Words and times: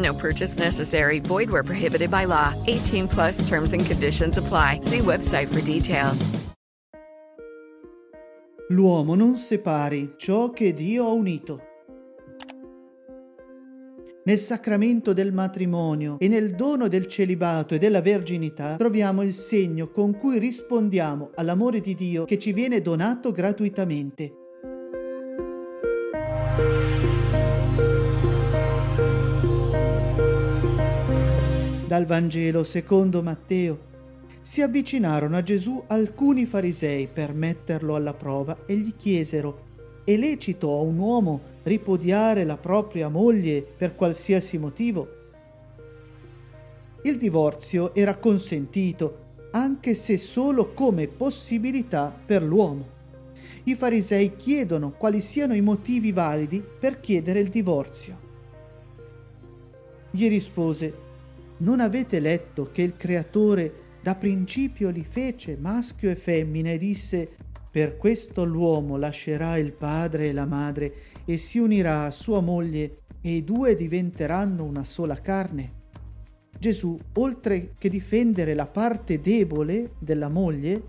No 0.00 0.14
purchase 0.14 0.58
necessary. 0.58 1.20
Void 1.20 1.50
where 1.50 1.62
prohibited 1.62 2.10
by 2.10 2.24
law. 2.24 2.54
18 2.66 3.06
plus 3.08 3.46
terms 3.46 3.72
and 3.72 3.84
conditions 3.84 4.38
apply. 4.38 4.80
See 4.82 5.00
website 5.00 5.48
for 5.48 5.60
details. 5.60 6.30
L'uomo 8.70 9.16
non 9.16 9.36
separi 9.36 10.14
ciò 10.16 10.50
che 10.50 10.72
Dio 10.72 11.06
ha 11.06 11.12
unito. 11.12 11.60
Nel 14.22 14.38
sacramento 14.38 15.12
del 15.12 15.32
matrimonio 15.32 16.16
e 16.20 16.28
nel 16.28 16.54
dono 16.54 16.86
del 16.86 17.06
celibato 17.06 17.74
e 17.74 17.78
della 17.78 18.00
verginità 18.00 18.76
troviamo 18.76 19.22
il 19.22 19.34
segno 19.34 19.90
con 19.90 20.16
cui 20.16 20.38
rispondiamo 20.38 21.30
all'amore 21.34 21.80
di 21.80 21.96
Dio 21.96 22.24
che 22.26 22.38
ci 22.38 22.52
viene 22.52 22.80
donato 22.80 23.32
gratuitamente. 23.32 24.34
Dal 31.90 32.06
Vangelo 32.06 32.62
secondo 32.62 33.20
Matteo 33.20 33.80
si 34.40 34.62
avvicinarono 34.62 35.36
a 35.36 35.42
Gesù 35.42 35.82
alcuni 35.88 36.46
farisei 36.46 37.08
per 37.08 37.34
metterlo 37.34 37.96
alla 37.96 38.14
prova 38.14 38.58
e 38.64 38.76
gli 38.76 38.94
chiesero 38.94 39.64
è 40.04 40.14
lecito 40.14 40.70
a 40.70 40.82
un 40.82 40.98
uomo 40.98 41.40
ripudiare 41.64 42.44
la 42.44 42.56
propria 42.56 43.08
moglie 43.08 43.62
per 43.62 43.96
qualsiasi 43.96 44.56
motivo? 44.56 45.08
Il 47.02 47.18
divorzio 47.18 47.92
era 47.92 48.18
consentito, 48.18 49.48
anche 49.50 49.96
se 49.96 50.16
solo 50.16 50.72
come 50.72 51.08
possibilità 51.08 52.16
per 52.24 52.44
l'uomo. 52.44 52.86
I 53.64 53.74
farisei 53.74 54.36
chiedono 54.36 54.92
quali 54.92 55.20
siano 55.20 55.56
i 55.56 55.60
motivi 55.60 56.12
validi 56.12 56.62
per 56.62 57.00
chiedere 57.00 57.40
il 57.40 57.48
divorzio. 57.48 58.16
Gli 60.12 60.28
rispose, 60.28 61.08
non 61.60 61.80
avete 61.80 62.20
letto 62.20 62.70
che 62.72 62.82
il 62.82 62.96
Creatore 62.96 63.88
da 64.02 64.14
principio 64.14 64.88
li 64.90 65.04
fece 65.08 65.56
maschio 65.56 66.10
e 66.10 66.16
femmina 66.16 66.70
e 66.70 66.78
disse 66.78 67.28
per 67.70 67.96
questo 67.96 68.44
l'uomo 68.44 68.96
lascerà 68.96 69.56
il 69.56 69.72
padre 69.72 70.28
e 70.28 70.32
la 70.32 70.46
madre 70.46 70.92
e 71.24 71.38
si 71.38 71.58
unirà 71.58 72.04
a 72.04 72.10
sua 72.10 72.40
moglie 72.40 73.02
e 73.20 73.36
i 73.36 73.44
due 73.44 73.76
diventeranno 73.76 74.64
una 74.64 74.84
sola 74.84 75.20
carne. 75.20 75.78
Gesù, 76.58 76.98
oltre 77.14 77.74
che 77.78 77.88
difendere 77.88 78.54
la 78.54 78.66
parte 78.66 79.20
debole 79.20 79.92
della 79.98 80.28
moglie, 80.28 80.82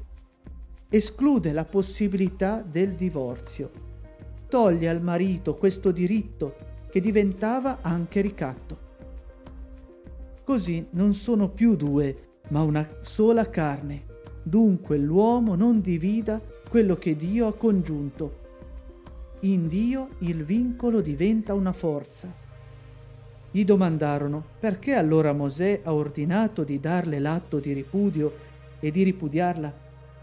esclude 0.90 1.54
la 1.54 1.66
possibilità 1.66 2.62
del 2.62 2.96
divorzio. 2.96 3.72
Toglie 4.50 4.90
al 4.90 5.02
marito 5.02 5.56
questo 5.56 5.92
diritto 5.92 6.56
che 6.90 7.00
diventava 7.00 7.80
anche 7.82 8.22
ricatto. 8.22 8.90
Così 10.52 10.86
non 10.92 11.14
sono 11.14 11.48
più 11.48 11.78
due, 11.78 12.42
ma 12.50 12.62
una 12.62 12.86
sola 13.04 13.50
carne. 13.50 14.04
Dunque 14.44 14.98
l'uomo 14.98 15.56
non 15.56 15.80
divida 15.80 16.42
quello 16.70 16.98
che 16.98 17.16
Dio 17.16 17.48
ha 17.48 17.54
congiunto. 17.54 18.40
In 19.44 19.70
Dio 19.70 20.10
il 20.20 20.44
vincolo 20.44 21.00
diventa 21.00 21.54
una 21.54 21.72
forza. 21.72 22.30
Gli 23.50 23.64
domandarono 23.64 24.44
perché 24.60 24.94
allora 24.96 25.32
Mosè 25.32 25.84
ha 25.86 25.94
ordinato 25.94 26.66
di 26.66 26.82
darle 26.82 27.20
l'atto 27.20 27.60
di 27.60 27.72
ripudio 27.72 28.34
e 28.82 28.92
di 28.92 29.04
ripudiarla. 29.04 29.74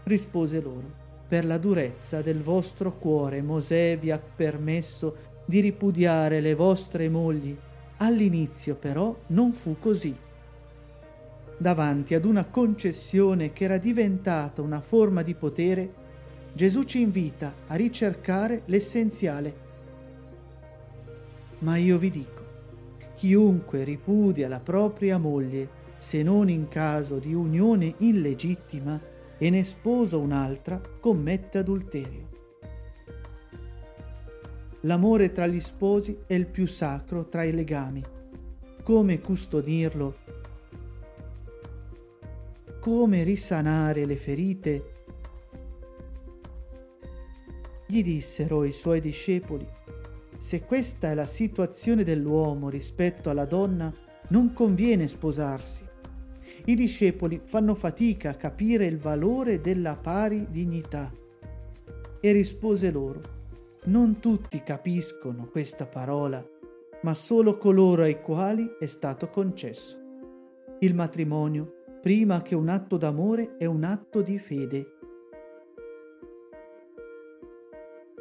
Rispose 0.03 0.61
loro, 0.61 0.91
per 1.27 1.43
la 1.43 1.57
durezza 1.57 2.21
del 2.21 2.43
vostro 2.43 2.95
cuore 2.99 3.41
Mosè 3.41 3.97
vi 3.97 4.11
ha 4.11 4.19
permesso 4.19 5.15
di 5.43 5.59
ripudiare 5.59 6.39
le 6.39 6.53
vostre 6.53 7.09
mogli. 7.09 7.57
All'inizio 7.99 8.75
però 8.75 9.15
non 9.27 9.53
fu 9.53 9.77
così 9.79 10.15
davanti 11.59 12.15
ad 12.15 12.23
una 12.23 12.45
concessione 12.45 13.51
che 13.51 13.65
era 13.65 13.77
diventata 13.77 14.61
una 14.61 14.79
forma 14.79 15.21
di 15.21 15.35
potere, 15.35 15.93
Gesù 16.53 16.83
ci 16.83 17.01
invita 17.01 17.53
a 17.67 17.75
ricercare 17.75 18.63
l'essenziale. 18.65 19.67
Ma 21.59 21.75
io 21.75 21.97
vi 21.97 22.09
dico, 22.09 22.45
chiunque 23.15 23.83
ripudia 23.83 24.47
la 24.47 24.61
propria 24.61 25.17
moglie, 25.17 25.77
se 25.97 26.23
non 26.23 26.49
in 26.49 26.69
caso 26.69 27.19
di 27.19 27.33
unione 27.33 27.95
illegittima, 27.97 28.99
e 29.37 29.49
ne 29.49 29.63
sposa 29.65 30.15
un'altra, 30.15 30.81
commette 30.99 31.57
adulterio. 31.57 32.38
L'amore 34.81 35.31
tra 35.31 35.47
gli 35.47 35.59
sposi 35.59 36.17
è 36.25 36.33
il 36.33 36.47
più 36.47 36.67
sacro 36.67 37.27
tra 37.27 37.43
i 37.43 37.51
legami. 37.51 38.03
Come 38.83 39.19
custodirlo 39.19 40.29
come 42.79 43.23
risanare 43.23 44.05
le 44.05 44.15
ferite. 44.15 44.93
Gli 47.85 48.01
dissero 48.01 48.63
i 48.63 48.71
suoi 48.71 49.01
discepoli, 49.01 49.67
se 50.37 50.63
questa 50.63 51.11
è 51.11 51.13
la 51.13 51.25
situazione 51.25 52.03
dell'uomo 52.03 52.69
rispetto 52.69 53.29
alla 53.29 53.45
donna, 53.45 53.93
non 54.29 54.53
conviene 54.53 55.07
sposarsi. 55.07 55.83
I 56.65 56.75
discepoli 56.75 57.41
fanno 57.43 57.75
fatica 57.75 58.29
a 58.29 58.35
capire 58.35 58.85
il 58.85 58.97
valore 58.97 59.59
della 59.59 59.95
pari 59.95 60.47
dignità. 60.49 61.11
E 62.21 62.31
rispose 62.31 62.91
loro, 62.91 63.21
non 63.85 64.19
tutti 64.19 64.61
capiscono 64.61 65.47
questa 65.47 65.85
parola, 65.85 66.45
ma 67.01 67.13
solo 67.13 67.57
coloro 67.57 68.03
ai 68.03 68.21
quali 68.21 68.75
è 68.77 68.85
stato 68.85 69.29
concesso. 69.29 69.97
Il 70.79 70.93
matrimonio 70.93 71.75
prima 72.01 72.41
che 72.41 72.55
un 72.55 72.69
atto 72.69 72.97
d'amore 72.97 73.55
è 73.57 73.65
un 73.65 73.83
atto 73.83 74.21
di 74.21 74.37
fede. 74.37 74.93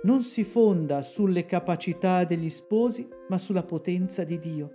Non 0.05 0.23
si 0.23 0.45
fonda 0.45 1.03
sulle 1.03 1.45
capacità 1.45 2.25
degli 2.25 2.51
sposi, 2.51 3.09
ma 3.29 3.37
sulla 3.37 3.65
potenza 3.65 4.23
di 4.25 4.39
Dio. 4.39 4.73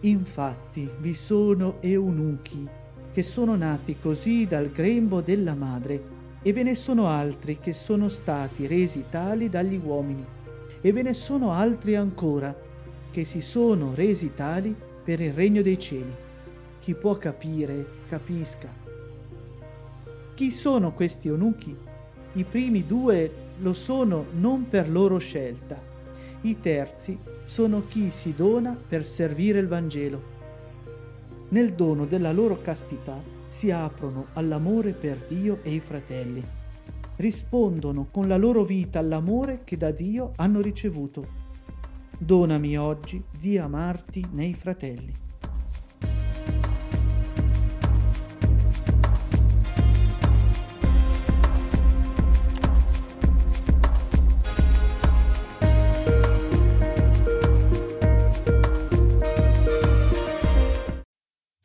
Infatti 0.00 0.88
vi 1.00 1.14
sono 1.14 1.76
eunuchi 1.80 2.66
che 3.12 3.22
sono 3.22 3.56
nati 3.56 3.98
così 3.98 4.46
dal 4.46 4.70
grembo 4.70 5.20
della 5.20 5.54
madre, 5.54 6.16
e 6.40 6.52
ve 6.52 6.62
ne 6.62 6.74
sono 6.74 7.08
altri 7.08 7.58
che 7.58 7.72
sono 7.72 8.08
stati 8.08 8.66
resi 8.66 9.04
tali 9.10 9.48
dagli 9.48 9.80
uomini, 9.82 10.24
e 10.80 10.92
ve 10.92 11.02
ne 11.02 11.14
sono 11.14 11.52
altri 11.52 11.96
ancora 11.96 12.56
che 13.10 13.24
si 13.24 13.40
sono 13.40 13.94
resi 13.94 14.34
tali 14.34 14.74
per 15.02 15.20
il 15.20 15.32
regno 15.32 15.62
dei 15.62 15.78
cieli. 15.78 16.14
Chi 16.80 16.94
può 16.94 17.16
capire, 17.18 17.86
capisca. 18.08 18.72
Chi 20.34 20.52
sono 20.52 20.92
questi 20.92 21.28
eunuchi? 21.28 21.76
I 22.34 22.44
primi 22.44 22.86
due 22.86 23.32
lo 23.58 23.72
sono 23.72 24.26
non 24.32 24.68
per 24.68 24.88
loro 24.88 25.18
scelta. 25.18 25.82
I 26.42 26.60
terzi 26.60 27.18
sono 27.44 27.86
chi 27.88 28.10
si 28.10 28.34
dona 28.36 28.76
per 28.76 29.04
servire 29.04 29.58
il 29.58 29.66
Vangelo. 29.66 30.36
Nel 31.48 31.72
dono 31.72 32.04
della 32.04 32.30
loro 32.30 32.60
castità 32.60 33.20
si 33.48 33.70
aprono 33.70 34.26
all'amore 34.34 34.92
per 34.92 35.24
Dio 35.26 35.60
e 35.62 35.74
i 35.74 35.80
fratelli. 35.80 36.44
Rispondono 37.16 38.08
con 38.10 38.28
la 38.28 38.36
loro 38.36 38.62
vita 38.62 38.98
all'amore 38.98 39.62
che 39.64 39.76
da 39.76 39.90
Dio 39.90 40.32
hanno 40.36 40.60
ricevuto. 40.60 41.26
Donami 42.16 42.76
oggi 42.76 43.22
di 43.38 43.58
amarti 43.58 44.26
nei 44.32 44.54
fratelli. 44.54 45.27